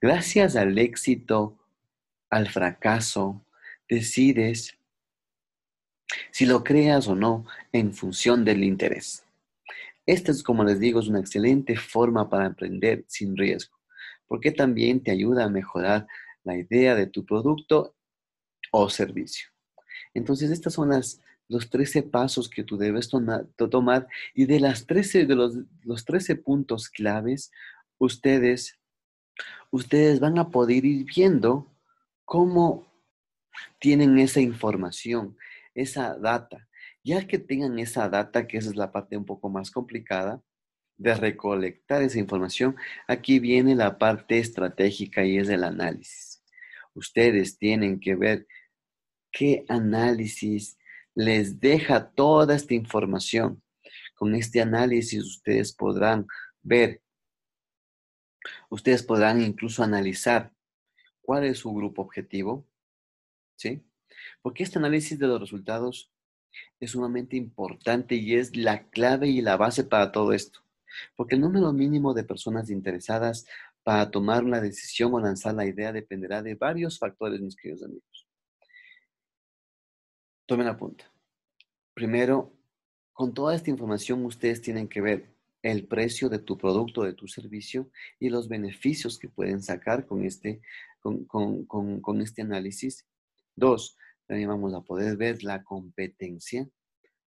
Gracias 0.00 0.54
al 0.54 0.78
éxito, 0.78 1.58
al 2.30 2.48
fracaso, 2.48 3.44
decides 3.88 4.78
si 6.30 6.46
lo 6.46 6.62
creas 6.62 7.08
o 7.08 7.16
no 7.16 7.44
en 7.72 7.92
función 7.92 8.44
del 8.44 8.62
interés. 8.62 9.24
Esta 10.06 10.30
es, 10.30 10.44
como 10.44 10.62
les 10.62 10.78
digo, 10.78 11.00
es 11.00 11.08
una 11.08 11.18
excelente 11.18 11.76
forma 11.76 12.30
para 12.30 12.46
emprender 12.46 13.04
sin 13.08 13.36
riesgo, 13.36 13.76
porque 14.28 14.52
también 14.52 15.02
te 15.02 15.10
ayuda 15.10 15.44
a 15.44 15.50
mejorar 15.50 16.06
la 16.44 16.56
idea 16.56 16.94
de 16.94 17.08
tu 17.08 17.26
producto 17.26 17.96
o 18.70 18.88
servicio. 18.88 19.48
Entonces, 20.14 20.52
estas 20.52 20.74
son 20.74 20.90
las, 20.90 21.20
los 21.48 21.70
13 21.70 22.02
pasos 22.02 22.48
que 22.48 22.64
tú 22.64 22.76
debes 22.76 23.08
tomar 23.08 24.08
y 24.34 24.46
de, 24.46 24.60
las 24.60 24.86
13, 24.86 25.26
de 25.26 25.34
los, 25.34 25.54
los 25.82 26.04
13 26.04 26.36
puntos 26.36 26.88
claves, 26.88 27.50
ustedes, 27.98 28.78
ustedes 29.70 30.20
van 30.20 30.38
a 30.38 30.50
poder 30.50 30.84
ir 30.84 31.06
viendo 31.06 31.72
cómo 32.24 32.86
tienen 33.78 34.18
esa 34.18 34.40
información, 34.40 35.36
esa 35.74 36.16
data. 36.18 36.68
Ya 37.04 37.26
que 37.26 37.38
tengan 37.38 37.78
esa 37.78 38.08
data, 38.08 38.46
que 38.46 38.58
esa 38.58 38.70
es 38.70 38.76
la 38.76 38.90
parte 38.90 39.16
un 39.16 39.24
poco 39.24 39.48
más 39.48 39.70
complicada 39.70 40.42
de 40.98 41.14
recolectar 41.14 42.02
esa 42.02 42.18
información, 42.18 42.74
aquí 43.06 43.38
viene 43.38 43.74
la 43.74 43.98
parte 43.98 44.38
estratégica 44.38 45.24
y 45.24 45.38
es 45.38 45.48
el 45.48 45.62
análisis. 45.62 46.42
Ustedes 46.94 47.58
tienen 47.58 48.00
que 48.00 48.16
ver 48.16 48.46
qué 49.30 49.64
análisis 49.68 50.75
les 51.16 51.58
deja 51.58 52.10
toda 52.10 52.54
esta 52.54 52.74
información. 52.74 53.62
Con 54.14 54.34
este 54.34 54.60
análisis 54.60 55.24
ustedes 55.24 55.74
podrán 55.74 56.26
ver, 56.62 57.02
ustedes 58.70 59.02
podrán 59.02 59.42
incluso 59.42 59.82
analizar 59.82 60.52
cuál 61.22 61.44
es 61.44 61.58
su 61.58 61.72
grupo 61.74 62.02
objetivo, 62.02 62.68
¿sí? 63.56 63.82
Porque 64.42 64.62
este 64.62 64.78
análisis 64.78 65.18
de 65.18 65.26
los 65.26 65.40
resultados 65.40 66.12
es 66.78 66.92
sumamente 66.92 67.36
importante 67.36 68.14
y 68.14 68.34
es 68.34 68.54
la 68.56 68.88
clave 68.90 69.28
y 69.28 69.40
la 69.40 69.56
base 69.56 69.84
para 69.84 70.12
todo 70.12 70.32
esto. 70.32 70.60
Porque 71.16 71.34
el 71.34 71.40
número 71.40 71.72
mínimo 71.72 72.14
de 72.14 72.24
personas 72.24 72.70
interesadas 72.70 73.46
para 73.82 74.10
tomar 74.10 74.44
una 74.44 74.60
decisión 74.60 75.12
o 75.14 75.20
lanzar 75.20 75.54
la 75.54 75.66
idea 75.66 75.92
dependerá 75.92 76.42
de 76.42 76.54
varios 76.54 76.98
factores, 76.98 77.40
mis 77.40 77.56
queridos 77.56 77.84
amigos. 77.84 78.15
Tomen 80.46 80.66
la 80.66 80.76
punta. 80.76 81.12
Primero, 81.92 82.52
con 83.12 83.34
toda 83.34 83.54
esta 83.54 83.70
información 83.70 84.24
ustedes 84.24 84.62
tienen 84.62 84.88
que 84.88 85.00
ver 85.00 85.34
el 85.62 85.86
precio 85.88 86.28
de 86.28 86.38
tu 86.38 86.56
producto, 86.56 87.02
de 87.02 87.14
tu 87.14 87.26
servicio 87.26 87.90
y 88.20 88.28
los 88.28 88.48
beneficios 88.48 89.18
que 89.18 89.28
pueden 89.28 89.60
sacar 89.60 90.06
con 90.06 90.24
este, 90.24 90.60
con, 91.00 91.64
con 91.66 92.20
este 92.20 92.42
análisis. 92.42 93.04
Dos, 93.56 93.96
también 94.26 94.48
vamos 94.48 94.74
a 94.74 94.82
poder 94.82 95.16
ver 95.16 95.42
la 95.42 95.64
competencia. 95.64 96.68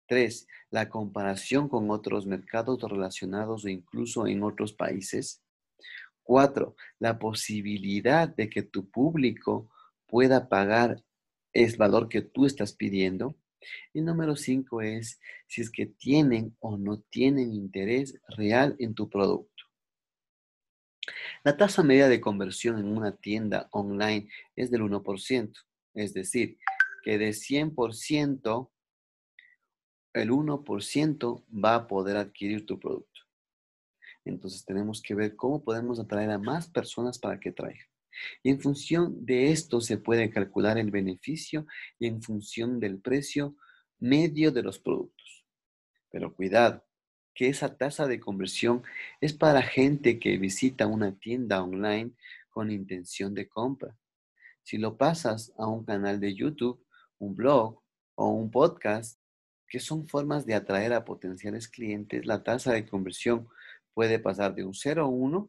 Tres, 0.07 0.47
la 0.71 0.89
comparación 0.89 1.69
con 1.69 1.91
otros 1.91 2.27
mercados 2.27 2.81
relacionados 2.83 3.65
o 3.65 3.69
incluso 3.69 4.27
en 4.27 4.43
otros 4.43 4.73
países. 4.73 5.43
Cuatro, 6.23 6.77
la 6.99 7.19
posibilidad 7.19 8.29
de 8.29 8.49
que 8.49 8.63
tu 8.63 8.91
público 8.91 9.71
pueda 10.07 10.49
pagar 10.49 11.03
el 11.53 11.77
valor 11.77 12.09
que 12.09 12.23
tú 12.23 12.47
estás 12.47 12.73
pidiendo. 12.73 13.37
Y 13.93 14.01
número 14.01 14.37
cinco 14.37 14.83
es 14.83 15.21
si 15.47 15.61
es 15.61 15.71
que 15.71 15.87
tienen 15.87 16.57
o 16.61 16.77
no 16.77 17.01
tienen 17.01 17.53
interés 17.53 18.21
real 18.29 18.77
en 18.79 18.95
tu 18.95 19.09
producto. 19.09 19.65
La 21.45 21.57
tasa 21.57 21.83
media 21.83 22.09
de 22.09 22.21
conversión 22.21 22.79
en 22.79 22.87
una 22.97 23.17
tienda 23.17 23.69
online 23.73 24.29
es 24.57 24.71
del 24.71 24.83
1%, 24.83 25.53
es 25.95 26.15
decir, 26.15 26.59
que 27.03 27.19
de 27.19 27.31
100%, 27.31 28.71
el 30.15 30.31
1% 30.31 31.45
va 31.65 31.75
a 31.75 31.87
poder 31.87 32.17
adquirir 32.17 32.67
tu 32.67 32.79
producto. 32.79 33.21
Entonces 34.25 34.65
tenemos 34.65 35.01
que 35.01 35.15
ver 35.15 35.37
cómo 35.37 35.63
podemos 35.63 35.99
atraer 35.99 36.31
a 36.31 36.39
más 36.39 36.69
personas 36.69 37.19
para 37.19 37.41
que 37.41 37.53
traigan. 37.53 37.87
Y 38.43 38.51
en 38.51 38.61
función 38.61 39.25
de 39.25 39.51
esto 39.51 39.81
se 39.81 39.99
puede 39.99 40.31
calcular 40.31 40.79
el 40.79 40.91
beneficio 40.91 41.67
y 41.99 42.07
en 42.07 42.23
función 42.23 42.81
del 42.81 42.99
precio 42.99 43.57
medio 43.99 44.53
de 44.53 44.63
los 44.63 44.79
productos. 44.79 45.45
Pero 46.11 46.35
cuidado, 46.35 46.85
que 47.35 47.49
esa 47.49 47.77
tasa 47.77 48.07
de 48.07 48.19
conversión 48.19 48.83
es 49.21 49.33
para 49.33 49.63
gente 49.63 50.19
que 50.19 50.39
visita 50.39 50.87
una 50.87 51.17
tienda 51.19 51.63
online 51.63 52.13
con 52.51 52.71
intención 52.71 53.35
de 53.35 53.49
compra. 53.49 53.97
Si 54.63 54.77
lo 54.77 54.97
pasas 54.97 55.53
a 55.57 55.67
un 55.67 55.85
canal 55.85 56.19
de 56.19 56.35
YouTube, 56.35 56.85
un 57.19 57.37
blog 57.37 57.81
o 58.17 58.31
un 58.31 58.51
podcast, 58.51 59.21
que 59.69 59.81
son 59.81 60.09
formas 60.09 60.47
de 60.47 60.55
atraer 60.55 60.93
a 60.93 61.05
potenciales 61.05 61.69
clientes, 61.69 62.27
la 62.27 62.43
tasa 62.43 62.73
de 62.73 62.87
conversión 62.87 63.49
puede 63.95 64.19
pasar 64.19 64.55
de 64.55 64.65
un 64.65 64.73
0,1 64.73 65.49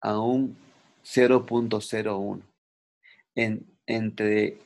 a 0.00 0.20
un 0.20 0.56
0.01 1.04 2.42
en, 3.34 3.66
entre 3.86 4.58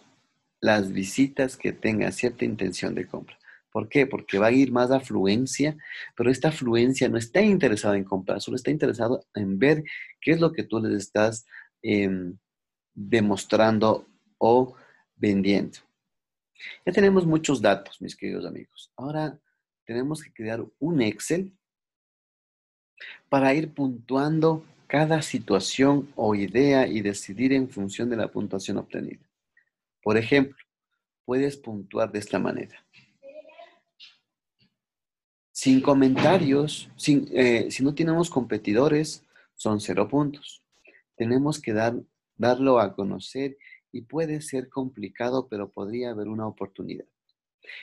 las 0.61 0.93
visitas 0.93 1.57
que 1.57 1.73
tengan 1.73 2.13
cierta 2.13 2.45
intención 2.45 2.95
de 2.95 3.07
compra. 3.07 3.39
¿Por 3.71 3.89
qué? 3.89 4.07
Porque 4.07 4.39
va 4.39 4.47
a 4.47 4.53
ir 4.53 4.73
más 4.73 4.91
afluencia, 4.91 5.77
pero 6.17 6.31
esta 6.31 6.49
afluencia 6.49 7.09
no 7.09 7.19
está 7.19 7.43
interesada 7.43 7.97
en 7.97 8.05
comprar, 8.05 8.41
solo 8.41 8.57
está 8.57 8.71
interesado 8.71 9.25
en 9.35 9.59
ver 9.59 9.85
qué 10.21 10.33
es 10.33 10.41
lo 10.41 10.53
que 10.53 10.65
tú 10.65 10.81
les 10.81 10.95
estás 10.95 11.47
em, 11.83 12.39
demostrando 12.95 14.07
o 14.39 14.75
vendiendo. 15.17 15.79
Ya 16.85 16.93
tenemos 16.93 17.27
muchos 17.27 17.61
datos, 17.61 18.01
mis 18.01 18.17
queridos 18.17 18.47
amigos. 18.47 18.91
Ahora 18.97 19.39
tenemos 19.85 20.23
que 20.23 20.33
crear 20.33 20.65
un 20.79 21.03
Excel 21.03 21.53
para 23.29 23.55
ir 23.55 23.73
puntuando 23.73 24.65
cada 24.89 25.21
situación 25.21 26.11
o 26.17 26.35
idea 26.35 26.89
y 26.89 27.03
decidir 27.03 27.53
en 27.53 27.69
función 27.69 28.09
de 28.09 28.17
la 28.17 28.33
puntuación 28.33 28.79
obtenida. 28.79 29.21
Por 30.03 30.17
ejemplo, 30.17 30.57
puedes 31.27 31.59
puntuar 31.59 32.11
de 32.11 32.19
esta 32.19 32.39
manera. 32.39 32.85
Sin 35.53 35.83
comentarios, 35.83 36.89
sin, 36.97 37.29
eh, 37.33 37.71
si 37.71 37.85
no 37.85 37.95
tenemos 37.95 38.31
competidores, 38.31 39.27
son 39.55 39.81
cero 39.81 40.09
puntos. 40.09 40.63
Tenemos 41.17 41.61
que 41.61 41.75
dar, 41.75 41.95
darlo 42.37 42.81
a 42.81 42.95
conocer 42.95 43.59
y 43.93 44.03
puede 44.03 44.41
ser 44.41 44.71
complicado, 44.71 45.49
pero 45.49 45.69
podría 45.71 46.11
haber 46.11 46.29
una 46.29 46.47
oportunidad. 46.47 47.07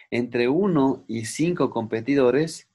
Entre 0.10 0.50
uno 0.50 1.04
y 1.08 1.26
cinco 1.26 1.70
competidores 1.70 2.68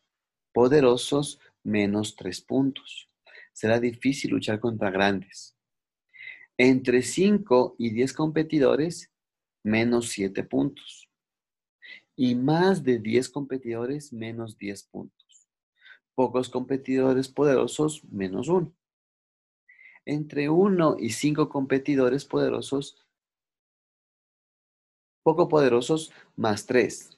poderosos, 0.53 1.40
menos 1.64 2.14
tres 2.14 2.40
puntos. 2.40 3.10
Será 3.53 3.79
difícil 3.81 4.31
luchar 4.31 4.61
contra 4.61 4.91
grandes. 4.91 5.57
Entre 6.57 7.03
5 7.03 7.77
y 7.79 7.91
10 7.91 8.13
competidores, 8.13 9.11
menos 9.63 10.11
7 10.11 10.45
puntos. 10.45 11.09
Y 12.17 12.35
más 12.35 12.83
de 12.83 12.99
10 12.99 13.31
competidores, 13.31 14.13
menos 14.13 14.59
10 14.59 14.85
puntos. 14.85 15.49
Pocos 16.15 16.51
competidores 16.51 17.29
poderosos, 17.29 18.05
menos 18.05 18.49
1. 18.49 18.75
Entre 20.05 20.51
1 20.51 20.97
y 20.99 21.11
5 21.11 21.49
competidores 21.49 22.25
poderosos, 22.27 23.07
poco 25.23 25.49
poderosos, 25.49 26.13
más 26.37 26.67
3. 26.67 27.17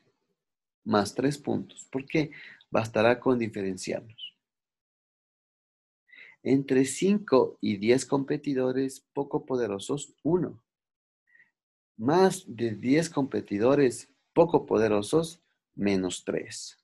Más 0.85 1.15
3 1.15 1.39
puntos. 1.39 1.89
¿Por 1.91 2.05
qué? 2.07 2.31
Bastará 2.71 3.19
con 3.19 3.39
diferenciarnos. 3.39 4.22
Entre 6.43 6.85
5 6.85 7.59
y 7.61 7.77
10 7.77 8.07
competidores 8.07 9.07
poco 9.13 9.47
poderosos, 9.47 10.15
1. 10.25 10.61
Más 11.99 12.45
de 12.47 12.73
10 12.73 13.11
competidores 13.11 14.09
poco 14.33 14.67
poderosos, 14.67 15.41
menos 15.75 16.25
3. 16.25 16.79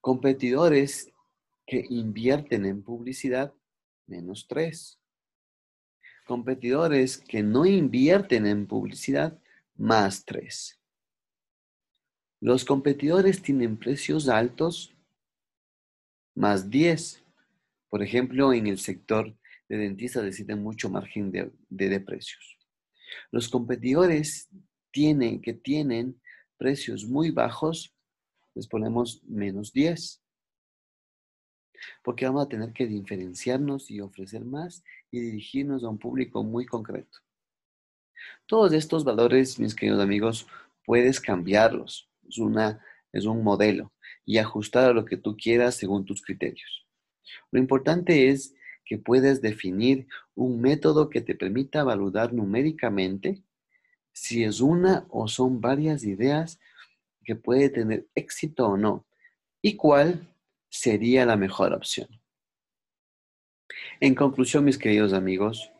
Competidores 0.00 1.10
que 1.66 1.86
invierten 1.88 2.66
en 2.66 2.82
publicidad, 2.82 3.54
menos 4.06 4.46
3. 4.46 5.00
Competidores 6.26 7.16
que 7.16 7.42
no 7.42 7.64
invierten 7.64 8.46
en 8.46 8.66
publicidad, 8.66 9.38
más 9.76 10.24
3. 10.26 10.78
Los 12.40 12.66
competidores 12.66 13.40
tienen 13.40 13.78
precios 13.78 14.28
altos, 14.28 14.94
más 16.34 16.68
10. 16.68 17.23
Por 17.94 18.02
ejemplo, 18.02 18.52
en 18.52 18.66
el 18.66 18.80
sector 18.80 19.38
de 19.68 19.76
dentistas 19.76 20.24
necesitan 20.24 20.60
mucho 20.60 20.90
margen 20.90 21.30
de, 21.30 21.52
de, 21.68 22.00
precios. 22.00 22.58
Los 23.30 23.48
competidores 23.48 24.48
tienen, 24.90 25.40
que 25.40 25.52
tienen 25.52 26.20
precios 26.56 27.04
muy 27.04 27.30
bajos, 27.30 27.94
les 28.56 28.66
ponemos 28.66 29.22
menos 29.22 29.72
10. 29.72 30.20
Porque 32.02 32.26
vamos 32.26 32.46
a 32.46 32.48
tener 32.48 32.72
que 32.72 32.88
diferenciarnos 32.88 33.88
y 33.92 34.00
ofrecer 34.00 34.44
más 34.44 34.82
y 35.12 35.20
dirigirnos 35.20 35.84
a 35.84 35.88
un 35.88 35.98
público 35.98 36.42
muy 36.42 36.66
concreto. 36.66 37.20
Todos 38.46 38.72
estos 38.72 39.04
valores, 39.04 39.60
mis 39.60 39.72
queridos 39.72 40.02
amigos, 40.02 40.48
puedes 40.84 41.20
cambiarlos. 41.20 42.10
Es, 42.28 42.38
una, 42.38 42.84
es 43.12 43.24
un 43.24 43.44
modelo 43.44 43.92
y 44.26 44.38
ajustar 44.38 44.90
a 44.90 44.92
lo 44.92 45.04
que 45.04 45.16
tú 45.16 45.36
quieras 45.36 45.76
según 45.76 46.04
tus 46.04 46.20
criterios. 46.20 46.83
Lo 47.50 47.58
importante 47.58 48.28
es 48.28 48.54
que 48.84 48.98
puedas 48.98 49.40
definir 49.40 50.06
un 50.34 50.60
método 50.60 51.08
que 51.08 51.20
te 51.20 51.34
permita 51.34 51.80
evaluar 51.80 52.32
numéricamente 52.32 53.42
si 54.12 54.44
es 54.44 54.60
una 54.60 55.06
o 55.08 55.26
son 55.26 55.60
varias 55.60 56.04
ideas 56.04 56.60
que 57.24 57.34
puede 57.34 57.70
tener 57.70 58.06
éxito 58.14 58.68
o 58.68 58.76
no 58.76 59.06
y 59.62 59.76
cuál 59.76 60.28
sería 60.68 61.24
la 61.24 61.36
mejor 61.36 61.72
opción. 61.72 62.08
En 64.00 64.14
conclusión, 64.14 64.64
mis 64.64 64.76
queridos 64.76 65.12
amigos, 65.12 65.70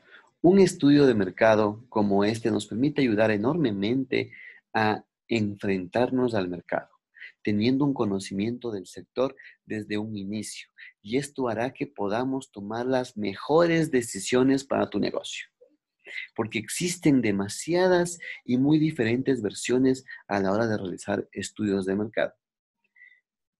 un 0.41 0.59
estudio 0.59 1.07
de 1.07 1.15
mercado 1.15 1.85
como 1.89 2.25
este 2.25 2.51
nos 2.51 2.67
permite 2.67 3.03
ayudar 3.03 3.31
enormemente 3.31 4.33
a 4.73 5.05
enfrentarnos 5.29 6.35
al 6.35 6.49
mercado 6.49 6.94
teniendo 7.45 7.85
un 7.85 7.95
conocimiento 7.95 8.73
del 8.73 8.87
sector 8.87 9.37
desde 9.65 9.99
un 9.99 10.17
inicio. 10.17 10.69
Y 11.03 11.19
esto 11.19 11.49
hará 11.49 11.73
que 11.73 11.87
podamos 11.87 12.51
tomar 12.51 12.87
las 12.87 13.17
mejores 13.17 13.93
decisiones 13.93 14.65
para 14.65 14.91
tu 14.91 14.99
negocio. 14.99 15.47
Porque 16.35 16.59
existen 16.59 17.21
demasiadas 17.23 18.19
y 18.45 18.57
muy 18.57 18.79
diferentes 18.79 19.43
versiones 19.43 20.05
a 20.27 20.41
la 20.41 20.53
hora 20.53 20.67
de 20.67 20.77
realizar 20.77 21.29
estudios 21.33 21.87
de 21.87 21.95
mercado. 21.95 22.33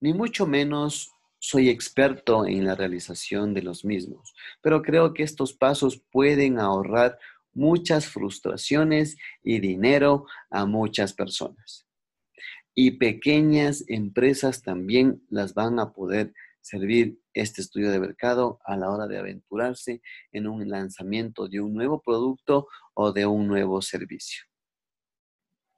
Ni 0.01 0.13
mucho 0.13 0.45
menos 0.45 1.11
soy 1.39 1.69
experto 1.69 2.45
en 2.45 2.65
la 2.65 2.75
realización 2.75 3.53
de 3.53 3.61
los 3.61 3.85
mismos, 3.85 4.33
pero 4.61 4.81
creo 4.81 5.13
que 5.13 5.23
estos 5.23 5.53
pasos 5.53 6.03
pueden 6.11 6.59
ahorrar 6.59 7.19
muchas 7.53 8.07
frustraciones 8.07 9.15
y 9.43 9.59
dinero 9.59 10.25
a 10.49 10.65
muchas 10.65 11.13
personas 11.13 11.85
y 12.75 12.91
pequeñas 12.91 13.85
empresas 13.87 14.61
también 14.61 15.23
las 15.29 15.53
van 15.53 15.79
a 15.79 15.93
poder 15.93 16.33
servir 16.59 17.19
este 17.33 17.61
estudio 17.61 17.89
de 17.89 17.99
mercado 17.99 18.59
a 18.65 18.75
la 18.75 18.89
hora 18.89 19.07
de 19.07 19.17
aventurarse 19.17 20.01
en 20.31 20.47
un 20.47 20.67
lanzamiento 20.67 21.47
de 21.47 21.61
un 21.61 21.73
nuevo 21.73 22.01
producto 22.01 22.67
o 22.93 23.13
de 23.13 23.25
un 23.25 23.47
nuevo 23.47 23.81
servicio. 23.81 24.43